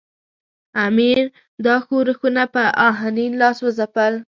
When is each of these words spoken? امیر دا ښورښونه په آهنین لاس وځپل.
امیر 0.85 1.23
دا 1.65 1.75
ښورښونه 1.85 2.43
په 2.53 2.63
آهنین 2.89 3.31
لاس 3.41 3.57
وځپل. 3.61 4.13